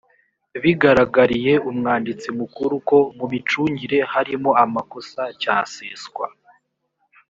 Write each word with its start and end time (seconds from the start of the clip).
bigaragariye 0.63 1.53
umwanditsi 1.69 2.27
mukuru 2.39 2.73
ko 2.89 2.97
mu 3.17 3.25
micungire 3.31 3.97
harimo 4.13 4.49
amakosa 4.63 5.21
cyaseswa 5.41 6.25